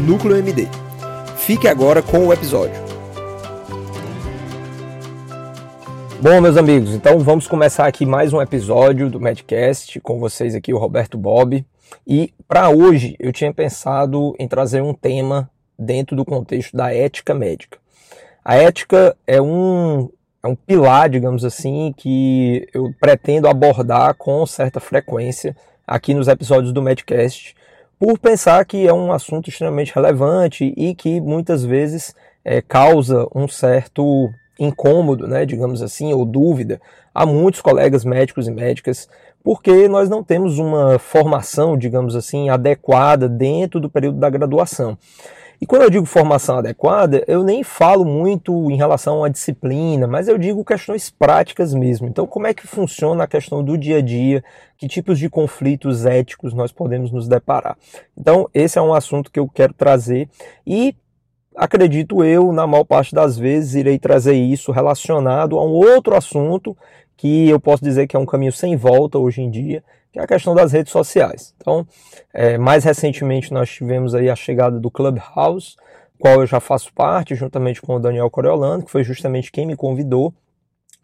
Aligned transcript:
NúcleoMD. 0.00 0.66
Fique 1.36 1.68
agora 1.68 2.00
com 2.00 2.26
o 2.26 2.32
episódio. 2.32 2.80
Bom, 6.22 6.40
meus 6.40 6.56
amigos, 6.56 6.94
então 6.94 7.18
vamos 7.18 7.46
começar 7.46 7.86
aqui 7.86 8.06
mais 8.06 8.32
um 8.32 8.40
episódio 8.40 9.10
do 9.10 9.20
Medcast 9.20 10.00
com 10.00 10.18
vocês 10.18 10.54
aqui, 10.54 10.72
o 10.72 10.78
Roberto 10.78 11.18
Bob. 11.18 11.62
E 12.06 12.32
para 12.48 12.70
hoje 12.70 13.14
eu 13.20 13.30
tinha 13.30 13.52
pensado 13.52 14.34
em 14.38 14.48
trazer 14.48 14.80
um 14.80 14.94
tema 14.94 15.50
dentro 15.78 16.16
do 16.16 16.24
contexto 16.24 16.74
da 16.74 16.90
ética 16.94 17.34
médica. 17.34 17.76
A 18.42 18.56
ética 18.56 19.14
é 19.26 19.40
um, 19.42 20.08
é 20.42 20.48
um 20.48 20.54
pilar, 20.54 21.10
digamos 21.10 21.44
assim, 21.44 21.92
que 21.94 22.66
eu 22.72 22.90
pretendo 22.98 23.46
abordar 23.46 24.14
com 24.14 24.46
certa 24.46 24.80
frequência 24.80 25.54
aqui 25.86 26.14
nos 26.14 26.26
episódios 26.26 26.72
do 26.72 26.80
Medcast, 26.80 27.54
por 28.00 28.18
pensar 28.18 28.64
que 28.64 28.88
é 28.88 28.92
um 28.94 29.12
assunto 29.12 29.50
extremamente 29.50 29.94
relevante 29.94 30.72
e 30.74 30.94
que 30.94 31.20
muitas 31.20 31.62
vezes 31.62 32.14
é, 32.42 32.62
causa 32.62 33.28
um 33.34 33.46
certo 33.46 34.30
incômodo, 34.58 35.28
né, 35.28 35.44
digamos 35.44 35.82
assim, 35.82 36.10
ou 36.14 36.24
dúvida 36.24 36.80
a 37.14 37.26
muitos 37.26 37.60
colegas 37.60 38.02
médicos 38.02 38.48
e 38.48 38.50
médicas, 38.50 39.06
porque 39.44 39.86
nós 39.86 40.08
não 40.08 40.24
temos 40.24 40.58
uma 40.58 40.98
formação, 40.98 41.76
digamos 41.76 42.16
assim, 42.16 42.48
adequada 42.48 43.28
dentro 43.28 43.78
do 43.78 43.90
período 43.90 44.18
da 44.18 44.30
graduação. 44.30 44.96
E 45.60 45.66
quando 45.66 45.82
eu 45.82 45.90
digo 45.90 46.06
formação 46.06 46.56
adequada, 46.56 47.22
eu 47.28 47.44
nem 47.44 47.62
falo 47.62 48.02
muito 48.02 48.70
em 48.70 48.76
relação 48.76 49.22
à 49.22 49.28
disciplina, 49.28 50.06
mas 50.06 50.26
eu 50.26 50.38
digo 50.38 50.64
questões 50.64 51.10
práticas 51.10 51.74
mesmo. 51.74 52.08
Então, 52.08 52.26
como 52.26 52.46
é 52.46 52.54
que 52.54 52.66
funciona 52.66 53.24
a 53.24 53.26
questão 53.26 53.62
do 53.62 53.76
dia 53.76 53.98
a 53.98 54.00
dia? 54.00 54.42
Que 54.78 54.88
tipos 54.88 55.18
de 55.18 55.28
conflitos 55.28 56.06
éticos 56.06 56.54
nós 56.54 56.72
podemos 56.72 57.12
nos 57.12 57.28
deparar? 57.28 57.76
Então, 58.16 58.48
esse 58.54 58.78
é 58.78 58.82
um 58.82 58.94
assunto 58.94 59.30
que 59.30 59.38
eu 59.38 59.46
quero 59.46 59.74
trazer 59.74 60.30
e 60.66 60.96
acredito 61.54 62.24
eu, 62.24 62.52
na 62.52 62.66
maior 62.66 62.84
parte 62.84 63.14
das 63.14 63.36
vezes, 63.38 63.74
irei 63.74 63.98
trazer 63.98 64.32
isso 64.32 64.72
relacionado 64.72 65.58
a 65.58 65.64
um 65.64 65.72
outro 65.72 66.16
assunto 66.16 66.74
que 67.18 67.50
eu 67.50 67.60
posso 67.60 67.84
dizer 67.84 68.06
que 68.06 68.16
é 68.16 68.18
um 68.18 68.24
caminho 68.24 68.50
sem 68.50 68.76
volta 68.76 69.18
hoje 69.18 69.42
em 69.42 69.50
dia, 69.50 69.84
que 70.12 70.18
é 70.18 70.22
a 70.22 70.26
questão 70.26 70.54
das 70.54 70.72
redes 70.72 70.92
sociais. 70.92 71.54
Então, 71.56 71.86
é, 72.32 72.58
mais 72.58 72.84
recentemente 72.84 73.52
nós 73.52 73.70
tivemos 73.70 74.14
aí 74.14 74.28
a 74.28 74.36
chegada 74.36 74.78
do 74.78 74.90
Clubhouse, 74.90 75.76
qual 76.18 76.40
eu 76.40 76.46
já 76.46 76.60
faço 76.60 76.92
parte, 76.92 77.34
juntamente 77.34 77.80
com 77.80 77.94
o 77.94 78.00
Daniel 78.00 78.30
Coriolano, 78.30 78.84
que 78.84 78.90
foi 78.90 79.02
justamente 79.04 79.50
quem 79.50 79.66
me 79.66 79.76
convidou. 79.76 80.34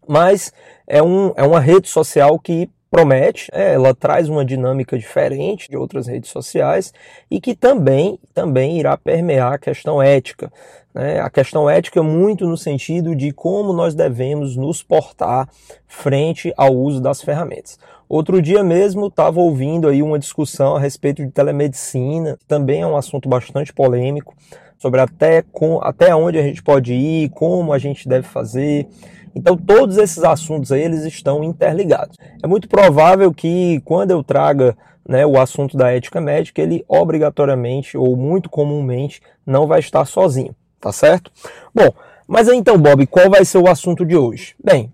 Mas 0.07 0.53
é, 0.87 1.03
um, 1.03 1.33
é 1.37 1.43
uma 1.43 1.59
rede 1.59 1.89
social 1.89 2.39
que 2.39 2.71
promete, 2.91 3.51
é, 3.53 3.75
ela 3.75 3.95
traz 3.95 4.29
uma 4.29 4.45
dinâmica 4.45 4.97
diferente 4.97 5.69
de 5.69 5.77
outras 5.77 6.07
redes 6.07 6.31
sociais 6.31 6.93
e 7.31 7.41
que 7.41 7.55
também, 7.55 8.19
também 8.33 8.79
irá 8.79 8.97
permear 8.97 9.55
a 9.55 9.59
questão 9.59 10.01
ética. 10.01 10.53
Né? 10.95 11.21
A 11.21 11.29
questão 11.29 11.69
ética 11.69 12.03
muito 12.03 12.47
no 12.47 12.56
sentido 12.56 13.15
de 13.16 13.33
como 13.33 13.72
nós 13.72 13.95
devemos 13.95 14.56
nos 14.56 14.83
portar 14.83 15.49
frente 15.87 16.53
ao 16.56 16.75
uso 16.75 17.00
das 17.00 17.21
ferramentas. 17.21 17.78
Outro 18.09 18.41
dia 18.41 18.62
mesmo 18.62 19.09
estava 19.09 19.41
ouvindo 19.41 19.89
aí 19.89 20.03
uma 20.03 20.19
discussão 20.19 20.77
a 20.77 20.81
respeito 20.81 21.25
de 21.25 21.31
telemedicina, 21.33 22.39
também 22.47 22.83
é 22.83 22.87
um 22.87 22.97
assunto 22.97 23.28
bastante 23.28 23.72
polêmico, 23.72 24.34
sobre 24.78 25.00
até, 25.00 25.43
com, 25.43 25.81
até 25.83 26.15
onde 26.15 26.39
a 26.39 26.43
gente 26.43 26.62
pode 26.62 26.93
ir, 26.95 27.31
como 27.31 27.72
a 27.72 27.78
gente 27.78 28.09
deve 28.09 28.27
fazer. 28.27 28.87
Então 29.34 29.56
todos 29.56 29.99
esses 29.99 30.22
assuntos 30.22 30.71
aí 30.71 30.83
eles 30.83 31.05
estão 31.05 31.43
interligados. 31.43 32.16
É 32.43 32.47
muito 32.47 32.69
provável 32.69 33.33
que 33.34 33.81
quando 33.84 34.12
eu 34.12 34.22
traga 34.22 34.77
né, 35.09 35.27
o 35.27 35.39
assunto 35.39 35.77
da 35.77 35.91
ética 35.91 36.21
médica, 36.21 36.62
ele 36.62 36.84
obrigatoriamente 36.89 37.97
ou 37.97 38.16
muito 38.16 38.49
comumente 38.49 39.21
não 39.45 39.66
vai 39.66 39.81
estar 39.81 40.05
sozinho, 40.05 40.55
tá 40.81 40.93
certo? 40.93 41.31
Bom, 41.75 41.93
mas 42.27 42.49
então, 42.49 42.77
Bob, 42.77 43.06
qual 43.06 43.31
vai 43.31 43.45
ser 43.45 43.59
o 43.59 43.69
assunto 43.69 44.05
de 44.05 44.16
hoje? 44.16 44.56
Bem, 44.62 44.93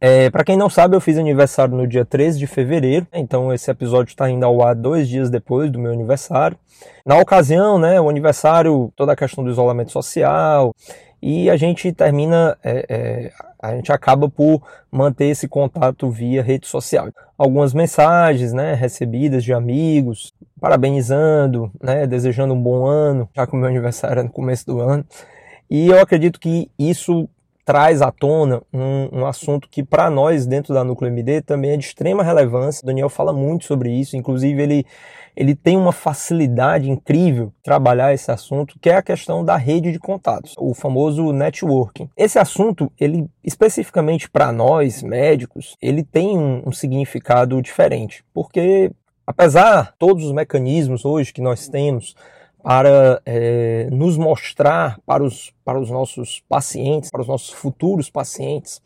é, 0.00 0.28
para 0.30 0.44
quem 0.44 0.56
não 0.56 0.68
sabe, 0.68 0.94
eu 0.94 1.00
fiz 1.00 1.16
aniversário 1.16 1.74
no 1.74 1.86
dia 1.86 2.04
13 2.04 2.38
de 2.38 2.46
fevereiro, 2.46 3.06
então 3.12 3.52
esse 3.52 3.70
episódio 3.70 4.10
está 4.10 4.28
indo 4.28 4.44
ao 4.44 4.62
ar 4.62 4.74
dois 4.74 5.08
dias 5.08 5.30
depois 5.30 5.70
do 5.70 5.78
meu 5.78 5.92
aniversário. 5.92 6.58
Na 7.04 7.18
ocasião, 7.18 7.78
né, 7.78 7.98
o 8.00 8.08
aniversário, 8.08 8.92
toda 8.94 9.12
a 9.12 9.16
questão 9.16 9.42
do 9.42 9.50
isolamento 9.50 9.90
social, 9.90 10.74
e 11.22 11.48
a 11.48 11.56
gente 11.56 11.92
termina, 11.92 12.58
é, 12.62 12.86
é, 12.88 13.32
a 13.60 13.74
gente 13.74 13.90
acaba 13.90 14.28
por 14.28 14.62
manter 14.92 15.26
esse 15.26 15.48
contato 15.48 16.10
via 16.10 16.42
rede 16.42 16.66
social. 16.66 17.08
Algumas 17.38 17.72
mensagens, 17.72 18.52
né, 18.52 18.74
recebidas 18.74 19.42
de 19.42 19.54
amigos, 19.54 20.34
parabenizando, 20.60 21.70
né, 21.82 22.06
desejando 22.06 22.52
um 22.52 22.62
bom 22.62 22.84
ano, 22.84 23.28
já 23.34 23.46
que 23.46 23.54
o 23.54 23.56
meu 23.56 23.68
aniversário 23.68 24.20
é 24.20 24.22
no 24.22 24.30
começo 24.30 24.66
do 24.66 24.78
ano. 24.78 25.04
E 25.70 25.88
eu 25.88 26.00
acredito 26.00 26.38
que 26.38 26.70
isso 26.78 27.28
traz 27.66 28.00
à 28.00 28.12
tona 28.12 28.62
um, 28.72 29.20
um 29.20 29.26
assunto 29.26 29.68
que 29.68 29.82
para 29.82 30.08
nós 30.08 30.46
dentro 30.46 30.72
da 30.72 30.84
Núcleo 30.84 31.10
MD 31.10 31.42
também 31.42 31.72
é 31.72 31.76
de 31.76 31.84
extrema 31.84 32.22
relevância. 32.22 32.84
O 32.84 32.86
Daniel 32.86 33.08
fala 33.08 33.32
muito 33.32 33.64
sobre 33.64 33.90
isso, 33.90 34.16
inclusive 34.16 34.62
ele 34.62 34.86
ele 35.36 35.54
tem 35.54 35.76
uma 35.76 35.92
facilidade 35.92 36.90
incrível 36.90 37.52
trabalhar 37.62 38.14
esse 38.14 38.30
assunto, 38.30 38.78
que 38.80 38.88
é 38.88 38.96
a 38.96 39.02
questão 39.02 39.44
da 39.44 39.54
rede 39.54 39.92
de 39.92 39.98
contatos, 39.98 40.54
o 40.56 40.72
famoso 40.72 41.30
networking. 41.30 42.08
Esse 42.16 42.38
assunto, 42.38 42.90
ele 42.98 43.28
especificamente 43.44 44.30
para 44.30 44.50
nós 44.50 45.02
médicos, 45.02 45.76
ele 45.82 46.02
tem 46.02 46.38
um, 46.38 46.62
um 46.64 46.72
significado 46.72 47.60
diferente, 47.60 48.24
porque 48.32 48.90
apesar 49.26 49.82
de 49.82 49.98
todos 49.98 50.24
os 50.24 50.32
mecanismos 50.32 51.04
hoje 51.04 51.34
que 51.34 51.42
nós 51.42 51.68
temos 51.68 52.14
para 52.66 53.22
é, 53.24 53.88
nos 53.92 54.18
mostrar 54.18 54.98
para 55.06 55.22
os, 55.22 55.54
para 55.64 55.78
os 55.78 55.88
nossos 55.88 56.42
pacientes, 56.48 57.12
para 57.12 57.20
os 57.20 57.28
nossos 57.28 57.50
futuros 57.50 58.10
pacientes, 58.10 58.82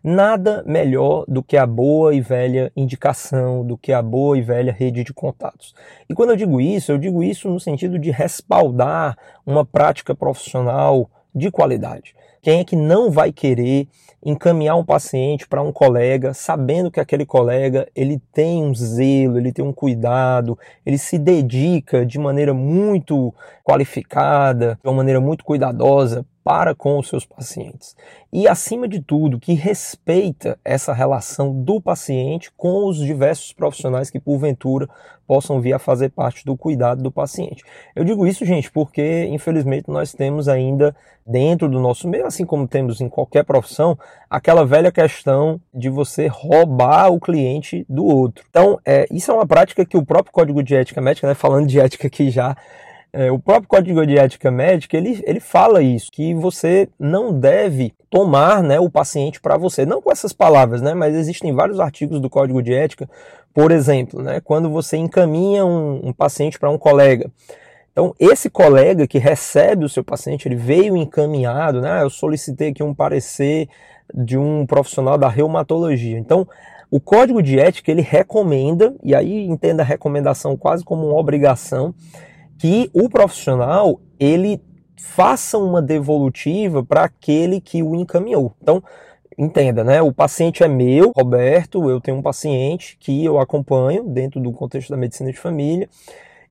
nada 0.00 0.62
melhor 0.64 1.24
do 1.26 1.42
que 1.42 1.56
a 1.56 1.66
boa 1.66 2.14
e 2.14 2.20
velha 2.20 2.70
indicação, 2.76 3.66
do 3.66 3.76
que 3.76 3.92
a 3.92 4.00
boa 4.00 4.38
e 4.38 4.42
velha 4.42 4.72
rede 4.72 5.02
de 5.02 5.12
contatos. 5.12 5.74
E 6.08 6.14
quando 6.14 6.30
eu 6.30 6.36
digo 6.36 6.60
isso, 6.60 6.92
eu 6.92 6.98
digo 6.98 7.20
isso 7.20 7.48
no 7.48 7.58
sentido 7.58 7.98
de 7.98 8.12
respaldar 8.12 9.18
uma 9.44 9.66
prática 9.66 10.14
profissional 10.14 11.10
de 11.36 11.50
qualidade. 11.50 12.16
Quem 12.40 12.60
é 12.60 12.64
que 12.64 12.74
não 12.74 13.10
vai 13.10 13.30
querer 13.30 13.86
encaminhar 14.24 14.76
um 14.76 14.84
paciente 14.84 15.46
para 15.46 15.62
um 15.62 15.70
colega, 15.70 16.32
sabendo 16.32 16.90
que 16.90 16.98
aquele 16.98 17.26
colega 17.26 17.86
ele 17.94 18.20
tem 18.32 18.64
um 18.64 18.74
zelo, 18.74 19.38
ele 19.38 19.52
tem 19.52 19.64
um 19.64 19.72
cuidado, 19.72 20.58
ele 20.84 20.96
se 20.96 21.18
dedica 21.18 22.06
de 22.06 22.18
maneira 22.18 22.54
muito 22.54 23.34
qualificada, 23.62 24.78
de 24.82 24.88
uma 24.88 24.96
maneira 24.96 25.20
muito 25.20 25.44
cuidadosa 25.44 26.24
para 26.46 26.76
com 26.76 26.96
os 26.96 27.08
seus 27.08 27.26
pacientes. 27.26 27.96
E, 28.32 28.46
acima 28.46 28.86
de 28.86 29.02
tudo, 29.02 29.40
que 29.40 29.52
respeita 29.52 30.56
essa 30.64 30.92
relação 30.92 31.52
do 31.52 31.80
paciente 31.80 32.52
com 32.56 32.86
os 32.86 32.98
diversos 32.98 33.52
profissionais 33.52 34.10
que, 34.10 34.20
porventura, 34.20 34.88
possam 35.26 35.60
vir 35.60 35.72
a 35.72 35.78
fazer 35.80 36.10
parte 36.10 36.44
do 36.44 36.56
cuidado 36.56 37.02
do 37.02 37.10
paciente. 37.10 37.64
Eu 37.96 38.04
digo 38.04 38.24
isso, 38.24 38.44
gente, 38.44 38.70
porque, 38.70 39.24
infelizmente, 39.24 39.90
nós 39.90 40.12
temos 40.12 40.46
ainda 40.46 40.94
dentro 41.26 41.68
do 41.68 41.80
nosso 41.80 42.06
meio, 42.06 42.24
assim 42.24 42.46
como 42.46 42.68
temos 42.68 43.00
em 43.00 43.08
qualquer 43.08 43.44
profissão, 43.44 43.98
aquela 44.30 44.64
velha 44.64 44.92
questão 44.92 45.60
de 45.74 45.90
você 45.90 46.28
roubar 46.28 47.12
o 47.12 47.18
cliente 47.18 47.84
do 47.88 48.04
outro. 48.04 48.44
Então, 48.48 48.78
é, 48.84 49.04
isso 49.10 49.32
é 49.32 49.34
uma 49.34 49.48
prática 49.48 49.84
que 49.84 49.96
o 49.96 50.06
próprio 50.06 50.32
Código 50.32 50.62
de 50.62 50.76
Ética 50.76 51.00
Médica, 51.00 51.26
né, 51.26 51.34
falando 51.34 51.66
de 51.66 51.80
ética 51.80 52.06
aqui 52.06 52.30
já, 52.30 52.56
é, 53.16 53.32
o 53.32 53.38
próprio 53.38 53.66
Código 53.66 54.06
de 54.06 54.18
Ética 54.18 54.50
Médica 54.50 54.94
ele, 54.94 55.22
ele 55.26 55.40
fala 55.40 55.80
isso, 55.80 56.10
que 56.12 56.34
você 56.34 56.86
não 57.00 57.32
deve 57.32 57.94
tomar 58.10 58.62
né, 58.62 58.78
o 58.78 58.90
paciente 58.90 59.40
para 59.40 59.56
você. 59.56 59.86
Não 59.86 60.02
com 60.02 60.12
essas 60.12 60.34
palavras, 60.34 60.82
né, 60.82 60.92
mas 60.92 61.14
existem 61.14 61.54
vários 61.54 61.80
artigos 61.80 62.20
do 62.20 62.28
Código 62.28 62.62
de 62.62 62.74
Ética, 62.74 63.08
por 63.54 63.72
exemplo, 63.72 64.22
né, 64.22 64.38
quando 64.40 64.68
você 64.68 64.98
encaminha 64.98 65.64
um, 65.64 66.08
um 66.08 66.12
paciente 66.12 66.58
para 66.58 66.68
um 66.68 66.76
colega. 66.76 67.30
Então, 67.90 68.14
esse 68.20 68.50
colega 68.50 69.06
que 69.06 69.16
recebe 69.16 69.86
o 69.86 69.88
seu 69.88 70.04
paciente, 70.04 70.46
ele 70.46 70.54
veio 70.54 70.94
encaminhado, 70.94 71.80
né? 71.80 72.02
Eu 72.02 72.10
solicitei 72.10 72.68
aqui 72.68 72.82
um 72.82 72.92
parecer 72.94 73.70
de 74.12 74.36
um 74.36 74.66
profissional 74.66 75.16
da 75.16 75.30
reumatologia. 75.30 76.18
Então, 76.18 76.46
o 76.90 77.00
código 77.00 77.42
de 77.42 77.58
ética 77.58 77.90
ele 77.90 78.02
recomenda, 78.02 78.94
e 79.02 79.14
aí 79.14 79.46
entenda 79.46 79.82
a 79.82 79.86
recomendação 79.86 80.58
quase 80.58 80.84
como 80.84 81.06
uma 81.06 81.18
obrigação, 81.18 81.94
que 82.58 82.90
o 82.92 83.08
profissional 83.08 84.00
ele 84.18 84.60
faça 84.96 85.58
uma 85.58 85.80
devolutiva 85.80 86.84
para 86.84 87.04
aquele 87.04 87.60
que 87.60 87.82
o 87.82 87.94
encaminhou. 87.94 88.54
Então, 88.62 88.82
entenda, 89.36 89.84
né? 89.84 90.00
O 90.02 90.12
paciente 90.12 90.62
é 90.62 90.68
meu, 90.68 91.12
Roberto, 91.14 91.88
eu 91.88 92.00
tenho 92.00 92.16
um 92.18 92.22
paciente 92.22 92.96
que 92.98 93.24
eu 93.24 93.38
acompanho 93.38 94.04
dentro 94.04 94.40
do 94.40 94.52
contexto 94.52 94.90
da 94.90 94.96
medicina 94.96 95.30
de 95.30 95.38
família 95.38 95.88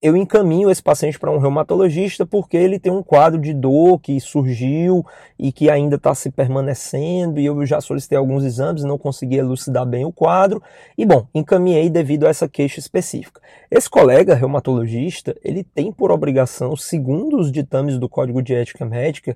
eu 0.01 0.15
encaminho 0.15 0.69
esse 0.69 0.81
paciente 0.81 1.17
para 1.17 1.31
um 1.31 1.37
reumatologista 1.37 2.25
porque 2.25 2.57
ele 2.57 2.79
tem 2.79 2.91
um 2.91 3.03
quadro 3.03 3.39
de 3.39 3.53
dor 3.53 3.99
que 3.99 4.19
surgiu 4.19 5.05
e 5.37 5.51
que 5.51 5.69
ainda 5.69 5.95
está 5.95 6.13
se 6.13 6.29
permanecendo, 6.29 7.39
e 7.39 7.45
eu 7.45 7.65
já 7.65 7.81
solicitei 7.81 8.17
alguns 8.17 8.43
exames 8.43 8.83
e 8.83 8.87
não 8.87 8.97
consegui 8.97 9.37
elucidar 9.37 9.85
bem 9.85 10.05
o 10.05 10.11
quadro, 10.11 10.61
e 10.97 11.05
bom, 11.05 11.27
encaminhei 11.33 11.89
devido 11.89 12.25
a 12.25 12.29
essa 12.29 12.47
queixa 12.47 12.79
específica. 12.79 13.41
Esse 13.69 13.89
colega 13.89 14.35
reumatologista, 14.35 15.35
ele 15.43 15.63
tem 15.63 15.91
por 15.91 16.11
obrigação, 16.11 16.75
segundo 16.75 17.37
os 17.37 17.51
ditames 17.51 17.97
do 17.97 18.07
Código 18.07 18.41
de 18.41 18.53
Ética 18.53 18.85
Médica, 18.85 19.35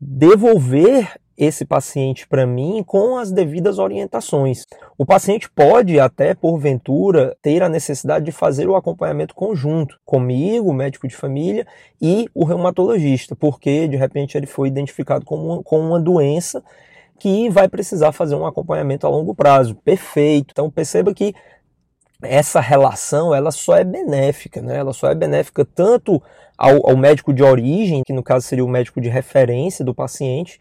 devolver 0.00 1.18
esse 1.38 1.64
paciente 1.64 2.26
para 2.26 2.44
mim 2.44 2.82
com 2.84 3.16
as 3.16 3.30
devidas 3.30 3.78
orientações. 3.78 4.66
O 4.98 5.06
paciente 5.06 5.48
pode 5.48 6.00
até, 6.00 6.34
porventura, 6.34 7.36
ter 7.40 7.62
a 7.62 7.68
necessidade 7.68 8.24
de 8.24 8.32
fazer 8.32 8.68
o 8.68 8.74
acompanhamento 8.74 9.36
conjunto 9.36 9.96
comigo, 10.04 10.68
o 10.68 10.74
médico 10.74 11.06
de 11.06 11.14
família, 11.14 11.64
e 12.02 12.28
o 12.34 12.44
reumatologista, 12.44 13.36
porque 13.36 13.86
de 13.86 13.96
repente 13.96 14.36
ele 14.36 14.46
foi 14.46 14.66
identificado 14.66 15.24
com 15.24 15.36
uma, 15.36 15.62
com 15.62 15.78
uma 15.78 16.00
doença 16.00 16.62
que 17.20 17.48
vai 17.48 17.68
precisar 17.68 18.10
fazer 18.10 18.34
um 18.34 18.46
acompanhamento 18.46 19.06
a 19.06 19.10
longo 19.10 19.34
prazo. 19.34 19.76
Perfeito. 19.76 20.48
Então 20.50 20.68
perceba 20.68 21.14
que 21.14 21.32
essa 22.20 22.58
relação 22.58 23.32
ela 23.32 23.52
só 23.52 23.76
é 23.76 23.84
benéfica, 23.84 24.60
né? 24.60 24.76
Ela 24.76 24.92
só 24.92 25.08
é 25.08 25.14
benéfica 25.14 25.64
tanto 25.64 26.20
ao, 26.56 26.90
ao 26.90 26.96
médico 26.96 27.32
de 27.32 27.44
origem, 27.44 28.02
que 28.04 28.12
no 28.12 28.24
caso 28.24 28.44
seria 28.44 28.64
o 28.64 28.68
médico 28.68 29.00
de 29.00 29.08
referência 29.08 29.84
do 29.84 29.94
paciente, 29.94 30.58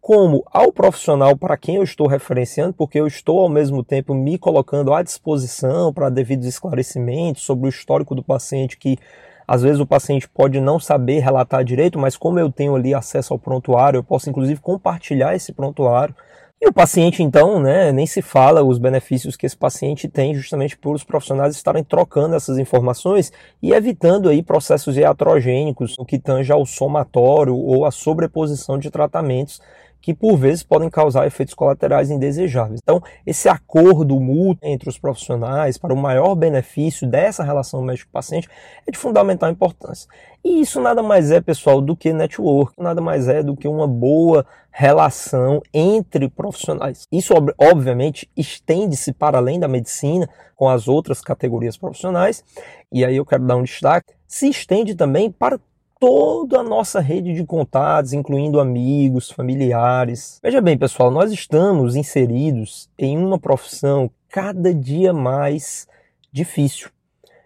como 0.00 0.44
ao 0.50 0.72
profissional 0.72 1.36
para 1.36 1.56
quem 1.56 1.76
eu 1.76 1.82
estou 1.82 2.06
referenciando, 2.06 2.72
porque 2.72 2.98
eu 2.98 3.06
estou 3.06 3.40
ao 3.40 3.48
mesmo 3.48 3.82
tempo 3.82 4.14
me 4.14 4.38
colocando 4.38 4.92
à 4.94 5.02
disposição 5.02 5.92
para 5.92 6.08
devidos 6.08 6.46
esclarecimentos 6.46 7.42
sobre 7.42 7.66
o 7.66 7.68
histórico 7.68 8.14
do 8.14 8.22
paciente 8.22 8.76
que 8.76 8.98
às 9.46 9.62
vezes 9.62 9.80
o 9.80 9.86
paciente 9.86 10.28
pode 10.28 10.60
não 10.60 10.78
saber 10.78 11.20
relatar 11.20 11.64
direito, 11.64 11.98
mas 11.98 12.18
como 12.18 12.38
eu 12.38 12.52
tenho 12.52 12.76
ali 12.76 12.92
acesso 12.92 13.32
ao 13.32 13.38
prontuário, 13.38 13.96
eu 13.96 14.04
posso 14.04 14.28
inclusive 14.28 14.60
compartilhar 14.60 15.34
esse 15.34 15.54
prontuário. 15.54 16.14
E 16.60 16.68
o 16.68 16.72
paciente, 16.72 17.22
então, 17.22 17.60
né, 17.60 17.92
nem 17.92 18.04
se 18.04 18.20
fala 18.20 18.64
os 18.64 18.78
benefícios 18.78 19.36
que 19.36 19.46
esse 19.46 19.56
paciente 19.56 20.08
tem 20.08 20.34
justamente 20.34 20.76
por 20.76 20.94
os 20.94 21.04
profissionais 21.04 21.54
estarem 21.54 21.84
trocando 21.84 22.34
essas 22.34 22.58
informações 22.58 23.32
e 23.62 23.72
evitando 23.72 24.28
aí 24.28 24.42
processos 24.42 24.96
iatrogênicos, 24.96 25.94
o 25.96 26.04
que 26.04 26.18
tange 26.18 26.50
ao 26.52 26.66
somatório 26.66 27.54
ou 27.54 27.86
a 27.86 27.92
sobreposição 27.92 28.76
de 28.76 28.90
tratamentos 28.90 29.60
que 30.00 30.14
por 30.14 30.36
vezes 30.36 30.62
podem 30.62 30.88
causar 30.88 31.26
efeitos 31.26 31.54
colaterais 31.54 32.10
indesejáveis. 32.10 32.80
Então, 32.82 33.02
esse 33.26 33.48
acordo 33.48 34.18
mútuo 34.20 34.68
entre 34.68 34.88
os 34.88 34.98
profissionais 34.98 35.76
para 35.76 35.92
o 35.92 35.96
maior 35.96 36.34
benefício 36.34 37.06
dessa 37.06 37.42
relação 37.42 37.82
médico-paciente 37.82 38.48
é 38.86 38.90
de 38.90 38.98
fundamental 38.98 39.50
importância. 39.50 40.08
E 40.44 40.60
isso 40.60 40.80
nada 40.80 41.02
mais 41.02 41.30
é, 41.30 41.40
pessoal, 41.40 41.80
do 41.80 41.96
que 41.96 42.12
network, 42.12 42.72
nada 42.78 43.00
mais 43.00 43.28
é 43.28 43.42
do 43.42 43.56
que 43.56 43.66
uma 43.66 43.86
boa 43.86 44.46
relação 44.70 45.60
entre 45.74 46.28
profissionais. 46.28 47.02
Isso, 47.10 47.34
obviamente, 47.58 48.30
estende-se 48.36 49.12
para 49.12 49.38
além 49.38 49.58
da 49.58 49.66
medicina 49.66 50.28
com 50.54 50.68
as 50.68 50.88
outras 50.88 51.20
categorias 51.20 51.76
profissionais, 51.76 52.44
e 52.90 53.04
aí 53.04 53.16
eu 53.16 53.26
quero 53.26 53.44
dar 53.44 53.56
um 53.56 53.62
destaque, 53.62 54.14
se 54.26 54.48
estende 54.48 54.94
também 54.94 55.30
para 55.30 55.58
toda 55.98 56.60
a 56.60 56.62
nossa 56.62 57.00
rede 57.00 57.34
de 57.34 57.44
contatos, 57.44 58.12
incluindo 58.12 58.60
amigos, 58.60 59.30
familiares. 59.30 60.38
Veja 60.42 60.60
bem, 60.60 60.78
pessoal, 60.78 61.10
nós 61.10 61.32
estamos 61.32 61.96
inseridos 61.96 62.88
em 62.98 63.18
uma 63.18 63.38
profissão 63.38 64.10
cada 64.28 64.72
dia 64.72 65.12
mais 65.12 65.88
difícil. 66.32 66.90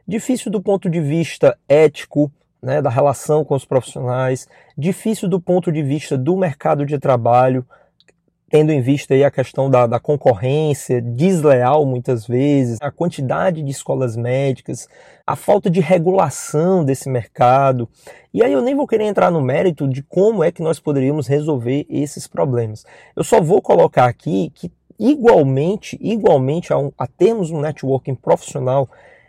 Difícil 0.06 0.50
do 0.50 0.60
ponto 0.60 0.90
de 0.90 1.00
vista 1.00 1.56
ético, 1.68 2.30
né, 2.60 2.82
da 2.82 2.90
relação 2.90 3.44
com 3.44 3.54
os 3.54 3.64
profissionais, 3.64 4.46
difícil 4.76 5.28
do 5.28 5.40
ponto 5.40 5.72
de 5.72 5.82
vista 5.82 6.18
do 6.18 6.36
mercado 6.36 6.84
de 6.84 6.98
trabalho, 6.98 7.66
tendo 8.52 8.70
em 8.70 8.82
vista 8.82 9.14
aí 9.14 9.24
a 9.24 9.30
questão 9.30 9.70
da, 9.70 9.86
da, 9.86 9.98
concorrência 9.98 11.00
desleal 11.00 11.86
muitas 11.86 12.26
vezes, 12.26 12.76
a 12.82 12.90
quantidade 12.90 13.62
de 13.62 13.70
escolas 13.70 14.14
médicas, 14.14 14.86
a 15.26 15.34
falta 15.34 15.70
de 15.70 15.80
regulação 15.80 16.84
desse 16.84 17.08
mercado. 17.08 17.88
E 18.30 18.44
aí 18.44 18.52
eu 18.52 18.60
nem 18.60 18.74
vou 18.74 18.86
querer 18.86 19.04
entrar 19.04 19.30
no 19.30 19.40
mérito 19.40 19.88
de 19.88 20.02
como 20.02 20.44
é 20.44 20.52
que 20.52 20.62
nós 20.62 20.78
poderíamos 20.78 21.26
resolver 21.26 21.86
esses 21.88 22.26
problemas. 22.26 22.84
Eu 23.16 23.24
só 23.24 23.40
vou 23.40 23.62
colocar 23.62 24.04
aqui 24.04 24.52
que 24.54 24.70
igualmente, 24.98 25.98
igualmente 25.98 26.74
a, 26.74 26.76
a 26.98 27.06
termos 27.06 27.50
um 27.50 27.58
networking 27.58 28.14
profissional, 28.14 28.86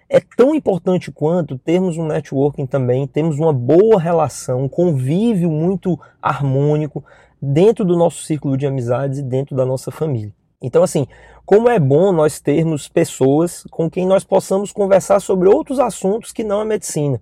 é 0.10 0.20
tão 0.20 0.54
importante 0.54 1.10
quanto 1.14 1.58
termos 1.58 1.98
um 1.98 2.06
networking 2.06 2.66
também, 2.66 3.08
temos 3.08 3.40
uma 3.40 3.54
boa 3.54 3.98
relação, 4.02 4.64
um 4.64 4.70
convívio 4.70 5.50
muito 5.50 5.98
harmônico, 6.22 7.06
dentro 7.46 7.84
do 7.84 7.98
nosso 7.98 8.24
círculo 8.24 8.56
de 8.56 8.66
amizades 8.66 9.20
e 9.20 9.22
dentro 9.22 9.54
da 9.54 9.66
nossa 9.66 9.92
família. 9.92 10.34
Então, 10.62 10.82
assim, 10.82 11.06
como 11.46 11.68
é 11.68 11.78
bom 11.78 12.14
nós 12.14 12.40
termos 12.40 12.88
pessoas 12.88 13.66
com 13.70 13.90
quem 13.90 14.08
nós 14.08 14.24
possamos 14.24 14.72
conversar 14.72 15.20
sobre 15.20 15.50
outros 15.50 15.78
assuntos 15.78 16.32
que 16.32 16.42
não 16.42 16.62
a 16.62 16.66
medicina. 16.66 17.20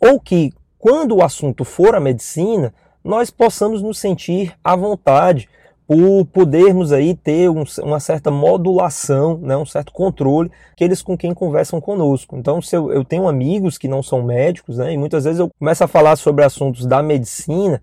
Ou 0.00 0.18
que, 0.18 0.52
quando 0.76 1.14
o 1.14 1.22
assunto 1.22 1.64
for 1.64 1.94
a 1.94 2.00
medicina, 2.00 2.74
nós 3.04 3.30
possamos 3.30 3.80
nos 3.80 4.00
sentir 4.00 4.56
à 4.64 4.74
vontade 4.74 5.48
por 5.86 6.24
podermos 6.26 6.92
aí 6.92 7.14
ter 7.14 7.48
um, 7.48 7.62
uma 7.82 8.00
certa 8.00 8.30
modulação, 8.30 9.38
né, 9.38 9.56
um 9.56 9.66
certo 9.66 9.92
controle, 9.92 10.50
aqueles 10.72 11.00
com 11.00 11.16
quem 11.16 11.32
conversam 11.32 11.80
conosco. 11.80 12.36
Então, 12.36 12.60
se 12.60 12.76
eu, 12.76 12.92
eu 12.92 13.04
tenho 13.04 13.28
amigos 13.28 13.78
que 13.78 13.88
não 13.88 14.02
são 14.02 14.22
médicos, 14.22 14.78
né, 14.78 14.92
e 14.92 14.98
muitas 14.98 15.24
vezes 15.24 15.38
eu 15.38 15.48
começo 15.58 15.84
a 15.84 15.88
falar 15.88 16.16
sobre 16.16 16.44
assuntos 16.44 16.86
da 16.86 17.02
medicina 17.02 17.80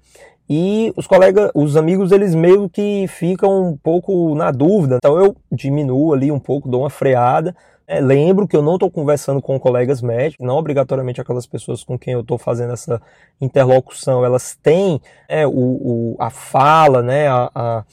e 0.50 0.94
os 0.96 1.06
colegas, 1.06 1.52
os 1.54 1.76
amigos, 1.76 2.12
eles 2.12 2.34
meio 2.34 2.70
que 2.70 3.06
ficam 3.08 3.70
um 3.70 3.78
pouco 3.78 4.34
na 4.36 4.52
dúvida. 4.52 4.98
Então 4.98 5.18
eu 5.18 5.36
diminuo 5.52 6.14
ali 6.14 6.32
um 6.32 6.40
pouco, 6.40 6.70
dou 6.70 6.82
uma 6.82 6.90
freada. 6.90 7.56
É, 7.90 8.02
lembro 8.02 8.46
que 8.46 8.56
eu 8.56 8.62
não 8.62 8.74
estou 8.74 8.92
conversando 8.92 9.42
com 9.42 9.58
colegas 9.58 10.02
médicos, 10.02 10.46
não 10.46 10.58
obrigatoriamente 10.58 11.22
aquelas 11.22 11.48
pessoas 11.48 11.86
com 11.86 11.98
quem 11.98 12.14
eu 12.14 12.20
estou 12.20 12.38
fazendo 12.38 12.74
essa 12.74 13.02
interlocução, 13.40 14.26
elas 14.26 14.58
têm 14.62 15.00
é, 15.26 15.48
o, 15.48 15.52
o, 15.52 16.16
a 16.20 16.30
fala, 16.30 17.02
né, 17.02 17.30
a, 17.30 17.50
a, 17.56 17.86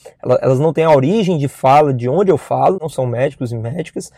elas 0.43 0.59
não 0.59 0.73
têm 0.73 0.83
a 0.83 0.91
origem 0.91 1.39
de 1.39 1.47
fala 1.47 1.95
de 1.95 2.09
onde 2.09 2.29
eu 2.29 2.37
falo, 2.37 2.79
não 2.81 2.89
são 2.89 3.07
médicos 3.07 3.53
e 3.53 3.57
médicas, 3.57 4.11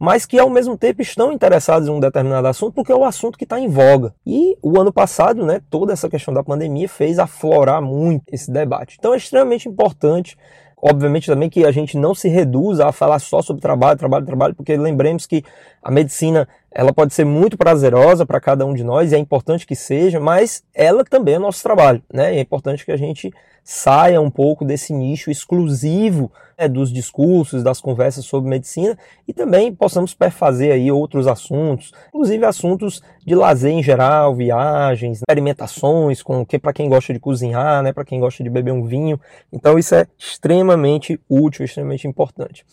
mas 0.00 0.24
que 0.24 0.38
ao 0.38 0.48
mesmo 0.48 0.78
tempo 0.78 1.02
estão 1.02 1.30
interessados 1.30 1.86
em 1.86 1.90
um 1.90 2.00
determinado 2.00 2.48
assunto 2.48 2.72
porque 2.72 2.90
é 2.90 2.96
o 2.96 3.04
assunto 3.04 3.36
que 3.36 3.44
está 3.44 3.60
em 3.60 3.68
voga. 3.68 4.14
E 4.26 4.56
o 4.62 4.80
ano 4.80 4.90
passado, 4.90 5.44
né, 5.44 5.60
toda 5.68 5.92
essa 5.92 6.08
questão 6.08 6.32
da 6.32 6.42
pandemia 6.42 6.88
fez 6.88 7.18
aflorar 7.18 7.82
muito 7.82 8.24
esse 8.32 8.50
debate. 8.50 8.96
Então 8.98 9.12
é 9.12 9.18
extremamente 9.18 9.68
importante 9.68 10.38
obviamente 10.82 11.26
também 11.26 11.50
que 11.50 11.64
a 11.64 11.70
gente 11.70 11.96
não 11.96 12.14
se 12.14 12.28
reduza 12.28 12.86
a 12.86 12.92
falar 12.92 13.18
só 13.18 13.42
sobre 13.42 13.60
trabalho, 13.60 13.98
trabalho, 13.98 14.24
trabalho, 14.24 14.54
porque 14.54 14.76
lembremos 14.76 15.26
que 15.26 15.44
a 15.82 15.90
medicina 15.90 16.48
ela 16.70 16.92
pode 16.92 17.12
ser 17.12 17.24
muito 17.24 17.58
prazerosa 17.58 18.24
para 18.24 18.40
cada 18.40 18.64
um 18.64 18.72
de 18.72 18.82
nós 18.82 19.12
e 19.12 19.14
é 19.14 19.18
importante 19.18 19.66
que 19.66 19.76
seja, 19.76 20.18
mas 20.18 20.64
ela 20.72 21.04
também 21.04 21.34
é 21.34 21.38
nosso 21.38 21.62
trabalho, 21.62 22.02
né? 22.12 22.34
E 22.34 22.38
é 22.38 22.40
importante 22.40 22.84
que 22.84 22.92
a 22.92 22.96
gente 22.96 23.30
saia 23.64 24.20
um 24.20 24.30
pouco 24.30 24.64
desse 24.64 24.92
nicho 24.92 25.30
exclusivo 25.30 26.30
né, 26.58 26.68
dos 26.68 26.92
discursos, 26.92 27.62
das 27.62 27.80
conversas 27.80 28.24
sobre 28.24 28.50
medicina 28.50 28.96
e 29.26 29.32
também 29.32 29.74
possamos 29.74 30.12
perfazer 30.12 30.72
aí 30.72 30.92
outros 30.92 31.26
assuntos, 31.26 31.92
inclusive 32.08 32.44
assuntos 32.44 33.02
de 33.24 33.34
lazer 33.34 33.72
em 33.72 33.82
geral, 33.82 34.34
viagens, 34.34 35.18
experimentações, 35.18 36.22
com 36.22 36.44
que 36.44 36.58
para 36.58 36.72
quem 36.72 36.88
gosta 36.88 37.12
de 37.12 37.18
cozinhar, 37.18 37.82
né, 37.82 37.92
para 37.92 38.04
quem 38.04 38.20
gosta 38.20 38.44
de 38.44 38.50
beber 38.50 38.72
um 38.72 38.84
vinho. 38.84 39.18
Então 39.52 39.78
isso 39.78 39.94
é 39.94 40.06
extremamente 40.18 41.18
útil, 41.28 41.64
extremamente 41.64 42.06
importante. 42.06 42.64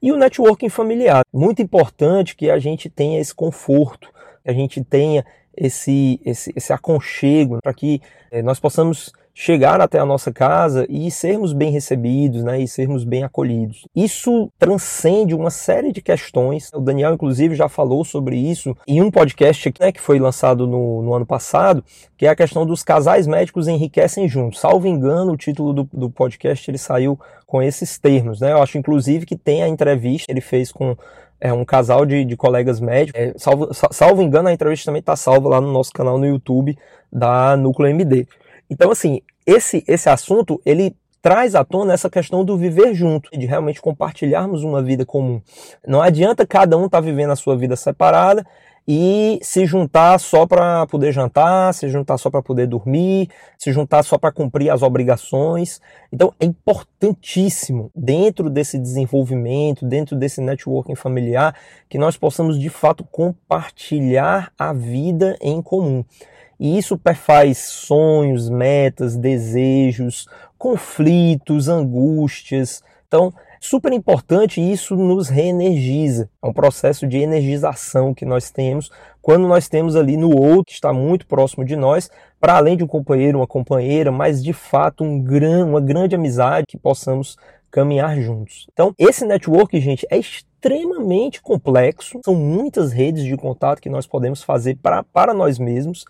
E 0.00 0.10
o 0.10 0.16
networking 0.16 0.68
familiar, 0.68 1.22
muito 1.32 1.60
importante 1.60 2.36
que 2.36 2.50
a 2.50 2.58
gente 2.58 2.88
tenha 2.88 3.20
esse 3.20 3.34
conforto, 3.34 4.08
que 4.42 4.50
a 4.50 4.54
gente 4.54 4.82
tenha 4.82 5.24
esse, 5.56 6.20
esse, 6.24 6.52
esse 6.56 6.72
aconchego 6.72 7.58
para 7.62 7.72
que 7.72 8.00
eh, 8.30 8.42
nós 8.42 8.58
possamos 8.58 9.12
chegar 9.34 9.80
até 9.80 9.98
a 9.98 10.06
nossa 10.06 10.32
casa 10.32 10.86
e 10.88 11.10
sermos 11.10 11.52
bem 11.52 11.72
recebidos, 11.72 12.44
né, 12.44 12.60
e 12.60 12.68
sermos 12.68 13.02
bem 13.02 13.24
acolhidos. 13.24 13.84
Isso 13.94 14.48
transcende 14.58 15.34
uma 15.34 15.50
série 15.50 15.92
de 15.92 16.00
questões. 16.00 16.70
O 16.72 16.80
Daniel, 16.80 17.14
inclusive, 17.14 17.56
já 17.56 17.68
falou 17.68 18.04
sobre 18.04 18.36
isso 18.36 18.76
em 18.86 19.02
um 19.02 19.10
podcast 19.10 19.74
né, 19.80 19.90
que 19.90 20.00
foi 20.00 20.20
lançado 20.20 20.68
no, 20.68 21.02
no 21.02 21.12
ano 21.12 21.26
passado, 21.26 21.84
que 22.16 22.26
é 22.26 22.28
a 22.28 22.36
questão 22.36 22.64
dos 22.64 22.84
casais 22.84 23.26
médicos 23.26 23.66
enriquecem 23.66 24.28
juntos. 24.28 24.60
Salvo 24.60 24.86
engano, 24.86 25.32
o 25.32 25.36
título 25.36 25.72
do, 25.72 25.88
do 25.92 26.08
podcast 26.08 26.70
ele 26.70 26.78
saiu 26.78 27.18
com 27.44 27.60
esses 27.60 27.98
termos. 27.98 28.40
Né? 28.40 28.52
Eu 28.52 28.62
acho, 28.62 28.78
inclusive, 28.78 29.26
que 29.26 29.36
tem 29.36 29.64
a 29.64 29.68
entrevista 29.68 30.26
que 30.26 30.32
ele 30.32 30.40
fez 30.40 30.70
com 30.70 30.96
é 31.40 31.52
um 31.52 31.64
casal 31.64 32.06
de, 32.06 32.24
de 32.24 32.36
colegas 32.36 32.80
médicos. 32.80 33.20
É, 33.20 33.34
salvo, 33.36 33.68
salvo 33.74 34.22
engano, 34.22 34.48
a 34.48 34.52
entrevista 34.52 34.86
também 34.86 35.00
está 35.00 35.14
salva 35.14 35.48
lá 35.50 35.60
no 35.60 35.70
nosso 35.70 35.92
canal 35.92 36.16
no 36.16 36.24
YouTube 36.24 36.78
da 37.12 37.54
Núcleo 37.54 37.90
MD. 37.90 38.26
Então, 38.68 38.90
assim, 38.90 39.20
esse, 39.46 39.84
esse 39.86 40.08
assunto, 40.08 40.60
ele 40.64 40.96
traz 41.20 41.54
à 41.54 41.64
tona 41.64 41.94
essa 41.94 42.10
questão 42.10 42.44
do 42.44 42.56
viver 42.56 42.94
junto, 42.94 43.30
de 43.30 43.46
realmente 43.46 43.80
compartilharmos 43.80 44.62
uma 44.62 44.82
vida 44.82 45.06
comum. 45.06 45.40
Não 45.86 46.02
adianta 46.02 46.46
cada 46.46 46.76
um 46.76 46.84
estar 46.84 46.98
tá 46.98 47.00
vivendo 47.00 47.30
a 47.30 47.36
sua 47.36 47.56
vida 47.56 47.76
separada 47.76 48.44
e 48.86 49.38
se 49.42 49.64
juntar 49.64 50.18
só 50.20 50.46
para 50.46 50.86
poder 50.86 51.12
jantar, 51.12 51.72
se 51.72 51.88
juntar 51.88 52.18
só 52.18 52.28
para 52.28 52.42
poder 52.42 52.66
dormir, 52.66 53.30
se 53.58 53.72
juntar 53.72 54.02
só 54.02 54.18
para 54.18 54.30
cumprir 54.30 54.70
as 54.70 54.82
obrigações. 54.82 55.80
Então 56.12 56.32
é 56.38 56.44
importantíssimo 56.44 57.90
dentro 57.94 58.50
desse 58.50 58.78
desenvolvimento, 58.78 59.86
dentro 59.86 60.14
desse 60.14 60.42
networking 60.42 60.94
familiar, 60.94 61.54
que 61.88 61.96
nós 61.96 62.18
possamos 62.18 62.58
de 62.58 62.68
fato 62.68 63.02
compartilhar 63.02 64.52
a 64.58 64.74
vida 64.74 65.36
em 65.40 65.62
comum. 65.62 66.04
E 66.64 66.78
isso 66.78 66.96
perfaz 66.96 67.58
sonhos, 67.58 68.48
metas, 68.48 69.18
desejos, 69.18 70.26
conflitos, 70.56 71.68
angústias. 71.68 72.82
Então, 73.06 73.34
super 73.60 73.92
importante 73.92 74.62
isso 74.62 74.96
nos 74.96 75.28
reenergiza. 75.28 76.30
É 76.42 76.46
um 76.46 76.54
processo 76.54 77.06
de 77.06 77.18
energização 77.18 78.14
que 78.14 78.24
nós 78.24 78.50
temos 78.50 78.90
quando 79.20 79.46
nós 79.46 79.68
temos 79.68 79.94
ali 79.94 80.16
no 80.16 80.34
outro, 80.34 80.64
que 80.64 80.72
está 80.72 80.90
muito 80.90 81.26
próximo 81.26 81.66
de 81.66 81.76
nós, 81.76 82.10
para 82.40 82.56
além 82.56 82.78
de 82.78 82.84
um 82.84 82.86
companheiro, 82.86 83.40
uma 83.40 83.46
companheira, 83.46 84.10
mas 84.10 84.42
de 84.42 84.54
fato 84.54 85.04
um 85.04 85.20
gran, 85.22 85.66
uma 85.66 85.82
grande 85.82 86.14
amizade 86.14 86.64
que 86.66 86.78
possamos 86.78 87.36
caminhar 87.70 88.18
juntos. 88.22 88.66
Então, 88.72 88.94
esse 88.98 89.26
network, 89.26 89.78
gente, 89.80 90.06
é 90.10 90.16
extremamente 90.16 91.42
complexo. 91.42 92.20
São 92.24 92.34
muitas 92.34 92.90
redes 92.90 93.22
de 93.22 93.36
contato 93.36 93.82
que 93.82 93.90
nós 93.90 94.06
podemos 94.06 94.42
fazer 94.42 94.78
pra, 94.82 95.02
para 95.02 95.34
nós 95.34 95.58
mesmos. 95.58 96.06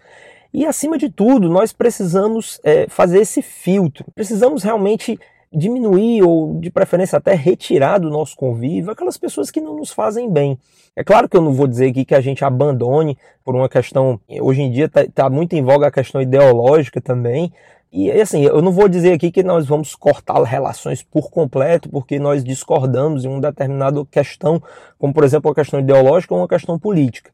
E 0.54 0.64
acima 0.64 0.96
de 0.96 1.10
tudo, 1.10 1.50
nós 1.50 1.72
precisamos 1.72 2.60
é, 2.62 2.86
fazer 2.88 3.18
esse 3.18 3.42
filtro. 3.42 4.04
Precisamos 4.14 4.62
realmente 4.62 5.18
diminuir 5.52 6.22
ou, 6.22 6.60
de 6.60 6.70
preferência, 6.70 7.18
até 7.18 7.34
retirar 7.34 7.98
do 7.98 8.08
nosso 8.08 8.36
convívio 8.36 8.92
aquelas 8.92 9.16
pessoas 9.16 9.50
que 9.50 9.60
não 9.60 9.76
nos 9.76 9.90
fazem 9.90 10.30
bem. 10.30 10.56
É 10.94 11.02
claro 11.02 11.28
que 11.28 11.36
eu 11.36 11.42
não 11.42 11.52
vou 11.52 11.66
dizer 11.66 11.90
aqui 11.90 12.04
que 12.04 12.14
a 12.14 12.20
gente 12.20 12.44
abandone 12.44 13.18
por 13.44 13.56
uma 13.56 13.68
questão. 13.68 14.20
Hoje 14.40 14.62
em 14.62 14.70
dia 14.70 14.84
está 14.84 15.04
tá 15.12 15.28
muito 15.28 15.54
em 15.54 15.62
voga 15.62 15.88
a 15.88 15.90
questão 15.90 16.22
ideológica 16.22 17.00
também. 17.00 17.52
E 17.92 18.08
assim, 18.12 18.44
eu 18.44 18.62
não 18.62 18.70
vou 18.70 18.88
dizer 18.88 19.12
aqui 19.12 19.32
que 19.32 19.42
nós 19.42 19.66
vamos 19.66 19.96
cortar 19.96 20.40
relações 20.44 21.02
por 21.02 21.32
completo, 21.32 21.88
porque 21.88 22.16
nós 22.20 22.44
discordamos 22.44 23.24
em 23.24 23.28
uma 23.28 23.40
determinada 23.40 24.04
questão, 24.04 24.62
como 25.00 25.12
por 25.12 25.24
exemplo 25.24 25.50
a 25.50 25.54
questão 25.54 25.80
ideológica 25.80 26.32
ou 26.32 26.40
uma 26.40 26.48
questão 26.48 26.78
política. 26.78 27.32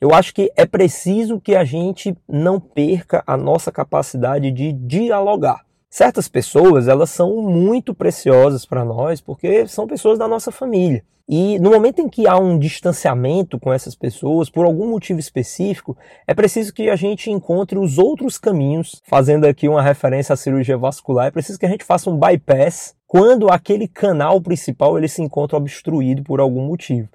Eu 0.00 0.14
acho 0.14 0.32
que 0.32 0.50
é 0.56 0.64
preciso 0.64 1.38
que 1.38 1.54
a 1.54 1.62
gente 1.62 2.16
não 2.26 2.58
perca 2.58 3.22
a 3.26 3.36
nossa 3.36 3.70
capacidade 3.70 4.50
de 4.50 4.72
dialogar. 4.72 5.66
Certas 5.90 6.26
pessoas, 6.26 6.88
elas 6.88 7.10
são 7.10 7.42
muito 7.42 7.94
preciosas 7.94 8.64
para 8.64 8.82
nós 8.82 9.20
porque 9.20 9.66
são 9.66 9.86
pessoas 9.86 10.18
da 10.18 10.26
nossa 10.26 10.50
família. 10.50 11.04
E 11.28 11.58
no 11.58 11.70
momento 11.70 12.00
em 12.00 12.08
que 12.08 12.26
há 12.26 12.36
um 12.38 12.58
distanciamento 12.58 13.58
com 13.58 13.72
essas 13.72 13.94
pessoas, 13.94 14.48
por 14.48 14.64
algum 14.64 14.88
motivo 14.88 15.20
específico, 15.20 15.96
é 16.26 16.32
preciso 16.32 16.72
que 16.72 16.88
a 16.88 16.96
gente 16.96 17.30
encontre 17.30 17.78
os 17.78 17.98
outros 17.98 18.38
caminhos. 18.38 19.02
Fazendo 19.04 19.44
aqui 19.44 19.68
uma 19.68 19.82
referência 19.82 20.32
à 20.32 20.36
cirurgia 20.36 20.78
vascular, 20.78 21.26
é 21.26 21.30
preciso 21.30 21.58
que 21.58 21.66
a 21.66 21.68
gente 21.68 21.84
faça 21.84 22.08
um 22.08 22.18
bypass 22.18 22.96
quando 23.06 23.48
aquele 23.48 23.86
canal 23.86 24.40
principal 24.40 24.96
ele 24.96 25.08
se 25.08 25.22
encontra 25.22 25.58
obstruído 25.58 26.22
por 26.22 26.40
algum 26.40 26.66
motivo. 26.66 27.08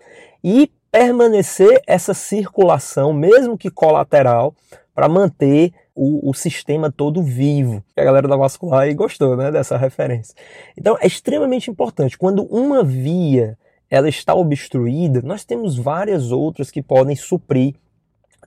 E 0.44 0.72
permanecer 0.96 1.82
essa 1.86 2.14
circulação, 2.14 3.12
mesmo 3.12 3.58
que 3.58 3.70
colateral, 3.70 4.56
para 4.94 5.10
manter 5.10 5.74
o, 5.94 6.30
o, 6.30 6.34
sistema 6.34 6.90
todo 6.90 7.22
vivo. 7.22 7.84
A 7.98 8.02
galera 8.02 8.30
da 8.30 8.38
vascular 8.38 8.84
aí 8.84 8.94
gostou 8.94 9.36
né, 9.36 9.52
dessa 9.52 9.75
referência. 9.75 10.34
Então 10.78 10.98
é 11.02 11.06
extremamente 11.06 11.70
importante. 11.70 12.18
Quando 12.18 12.44
uma 12.46 12.82
via 12.82 13.58
ela 13.90 14.08
está 14.08 14.34
obstruída, 14.34 15.22
nós 15.22 15.44
temos 15.44 15.78
várias 15.78 16.32
outras 16.32 16.72
que 16.72 16.82
podem 16.82 17.16
suprir 17.16 17.75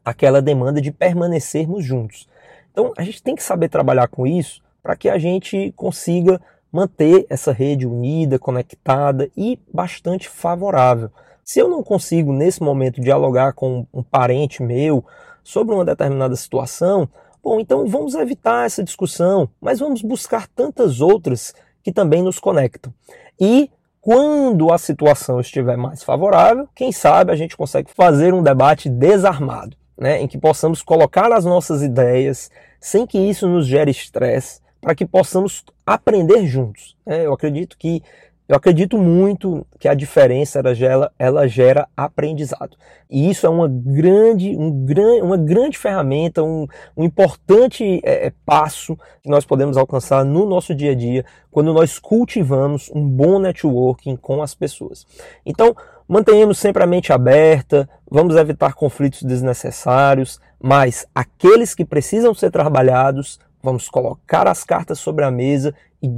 aquela 0.02 0.40
demanda 0.40 0.80
de 0.80 0.90
permanecermos 0.90 1.84
juntos. 1.84 2.26
Então 2.72 2.94
a 2.96 3.02
gente 3.02 3.22
tem 3.22 3.34
que 3.34 3.42
saber 3.42 3.68
trabalhar 3.68 4.08
com 4.08 4.26
isso 4.26 4.62
para 4.82 4.96
que 4.96 5.10
a 5.10 5.18
gente 5.18 5.70
consiga 5.76 6.40
manter 6.72 7.26
essa 7.28 7.52
rede 7.52 7.86
unida, 7.86 8.38
conectada 8.38 9.30
e 9.36 9.60
bastante 9.70 10.30
favorável. 10.30 11.10
Se 11.48 11.60
eu 11.60 11.66
não 11.66 11.82
consigo, 11.82 12.30
nesse 12.30 12.62
momento, 12.62 13.00
dialogar 13.00 13.54
com 13.54 13.86
um 13.90 14.02
parente 14.02 14.62
meu 14.62 15.02
sobre 15.42 15.74
uma 15.74 15.82
determinada 15.82 16.36
situação, 16.36 17.08
bom, 17.42 17.58
então 17.58 17.86
vamos 17.86 18.14
evitar 18.14 18.66
essa 18.66 18.84
discussão, 18.84 19.48
mas 19.58 19.78
vamos 19.78 20.02
buscar 20.02 20.46
tantas 20.46 21.00
outras 21.00 21.54
que 21.82 21.90
também 21.90 22.22
nos 22.22 22.38
conectam. 22.38 22.92
E 23.40 23.70
quando 23.98 24.70
a 24.70 24.76
situação 24.76 25.40
estiver 25.40 25.78
mais 25.78 26.02
favorável, 26.02 26.68
quem 26.74 26.92
sabe 26.92 27.32
a 27.32 27.36
gente 27.36 27.56
consegue 27.56 27.90
fazer 27.94 28.34
um 28.34 28.42
debate 28.42 28.90
desarmado, 28.90 29.74
né, 29.96 30.20
em 30.20 30.28
que 30.28 30.36
possamos 30.36 30.82
colocar 30.82 31.32
as 31.32 31.46
nossas 31.46 31.80
ideias 31.82 32.50
sem 32.78 33.06
que 33.06 33.16
isso 33.18 33.48
nos 33.48 33.66
gere 33.66 33.90
estresse, 33.90 34.60
para 34.82 34.94
que 34.94 35.06
possamos 35.06 35.64
aprender 35.86 36.46
juntos. 36.46 36.94
Né? 37.06 37.24
Eu 37.24 37.32
acredito 37.32 37.78
que 37.78 38.02
eu 38.48 38.56
acredito 38.56 38.96
muito 38.96 39.66
que 39.78 39.86
a 39.86 39.92
diferença 39.92 40.58
ela 40.58 40.74
gera, 40.74 41.12
ela 41.18 41.46
gera 41.46 41.86
aprendizado. 41.94 42.78
E 43.10 43.28
isso 43.28 43.46
é 43.46 43.48
uma 43.50 43.68
grande, 43.68 44.56
um, 44.56 44.86
uma 45.22 45.36
grande 45.36 45.76
ferramenta, 45.76 46.42
um, 46.42 46.66
um 46.96 47.04
importante 47.04 48.00
é, 48.02 48.28
é, 48.28 48.32
passo 48.46 48.96
que 49.22 49.28
nós 49.28 49.44
podemos 49.44 49.76
alcançar 49.76 50.24
no 50.24 50.46
nosso 50.46 50.74
dia 50.74 50.92
a 50.92 50.94
dia 50.94 51.26
quando 51.50 51.74
nós 51.74 51.98
cultivamos 51.98 52.90
um 52.94 53.06
bom 53.06 53.38
networking 53.38 54.16
com 54.16 54.42
as 54.42 54.54
pessoas. 54.54 55.06
Então, 55.44 55.76
mantenhamos 56.08 56.58
sempre 56.58 56.82
a 56.82 56.86
mente 56.86 57.12
aberta, 57.12 57.86
vamos 58.10 58.34
evitar 58.34 58.72
conflitos 58.72 59.24
desnecessários, 59.24 60.40
mas 60.58 61.06
aqueles 61.14 61.74
que 61.74 61.84
precisam 61.84 62.32
ser 62.32 62.50
trabalhados, 62.50 63.38
vamos 63.62 63.88
colocar 63.88 64.46
as 64.46 64.64
cartas 64.64 64.98
sobre 64.98 65.24
a 65.24 65.30
mesa 65.30 65.74
e 66.02 66.08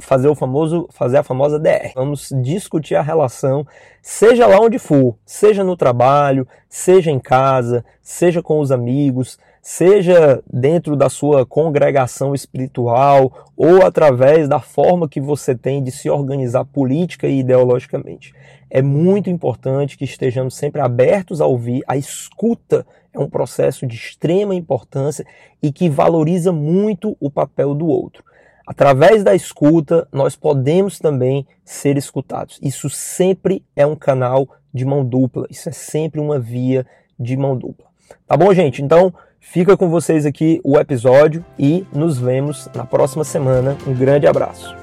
fazer 0.00 0.28
o 0.28 0.34
famoso, 0.34 0.88
fazer 0.90 1.18
a 1.18 1.22
famosa 1.22 1.58
DR. 1.58 1.92
Vamos 1.94 2.32
discutir 2.42 2.96
a 2.96 3.02
relação, 3.02 3.66
seja 4.02 4.46
lá 4.46 4.58
onde 4.60 4.78
for, 4.78 5.16
seja 5.24 5.62
no 5.62 5.76
trabalho, 5.76 6.46
seja 6.68 7.10
em 7.10 7.20
casa, 7.20 7.84
seja 8.02 8.42
com 8.42 8.60
os 8.60 8.72
amigos, 8.72 9.38
seja 9.70 10.42
dentro 10.50 10.96
da 10.96 11.10
sua 11.10 11.44
congregação 11.44 12.34
espiritual 12.34 13.50
ou 13.54 13.84
através 13.84 14.48
da 14.48 14.60
forma 14.60 15.06
que 15.06 15.20
você 15.20 15.54
tem 15.54 15.84
de 15.84 15.92
se 15.92 16.08
organizar 16.08 16.64
política 16.64 17.28
e 17.28 17.40
ideologicamente. 17.40 18.34
É 18.70 18.80
muito 18.80 19.28
importante 19.28 19.98
que 19.98 20.06
estejamos 20.06 20.56
sempre 20.56 20.80
abertos 20.80 21.42
a 21.42 21.46
ouvir, 21.46 21.82
a 21.86 21.98
escuta 21.98 22.86
é 23.12 23.18
um 23.18 23.28
processo 23.28 23.86
de 23.86 23.94
extrema 23.94 24.54
importância 24.54 25.26
e 25.62 25.70
que 25.70 25.86
valoriza 25.90 26.50
muito 26.50 27.14
o 27.20 27.30
papel 27.30 27.74
do 27.74 27.88
outro. 27.88 28.24
Através 28.66 29.22
da 29.22 29.34
escuta, 29.34 30.08
nós 30.10 30.34
podemos 30.34 30.98
também 30.98 31.46
ser 31.62 31.98
escutados. 31.98 32.58
Isso 32.62 32.88
sempre 32.88 33.62
é 33.76 33.86
um 33.86 33.94
canal 33.94 34.48
de 34.72 34.86
mão 34.86 35.04
dupla, 35.04 35.46
isso 35.50 35.68
é 35.68 35.72
sempre 35.72 36.20
uma 36.20 36.38
via 36.38 36.86
de 37.20 37.36
mão 37.36 37.54
dupla. 37.54 37.86
Tá 38.26 38.34
bom, 38.34 38.52
gente? 38.54 38.82
Então, 38.82 39.12
fica 39.40 39.76
com 39.76 39.88
vocês 39.88 40.26
aqui 40.26 40.60
o 40.64 40.78
episódio 40.78 41.44
e 41.58 41.86
nos 41.92 42.18
vemos 42.18 42.68
na 42.74 42.84
próxima 42.84 43.24
semana. 43.24 43.76
Um 43.86 43.94
grande 43.94 44.26
abraço. 44.26 44.76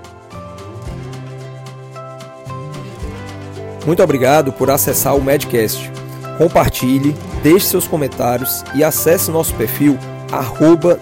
Muito 3.86 4.02
obrigado 4.02 4.52
por 4.52 4.72
acessar 4.72 5.16
o 5.16 5.22
Medcast. 5.22 5.92
Compartilhe, 6.38 7.16
deixe 7.44 7.68
seus 7.68 7.88
comentários 7.88 8.64
e 8.74 8.84
acesse 8.84 9.32
nosso 9.32 9.54
perfil 9.56 9.98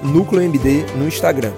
NúcleoMD 0.04 0.86
no 0.96 1.08
Instagram. 1.08 1.54